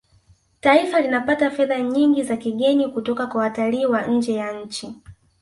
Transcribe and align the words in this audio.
taifa 0.61 1.01
linapata 1.01 1.49
fedha 1.51 1.81
nyingi 1.81 2.23
za 2.23 2.37
kigeni 2.37 2.87
kutoka 2.87 3.27
kwa 3.27 3.41
watalii 3.41 3.85
wa 3.85 4.07
nje 4.07 4.33
ya 4.33 4.61
nchi 4.63 4.95